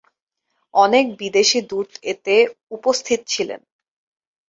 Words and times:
অনেক 0.73 1.05
বিদেশি 1.19 1.59
দূত 1.69 1.89
এতে 2.03 2.35
উপস্থিত 2.71 3.19
ছিলেন। 3.27 3.61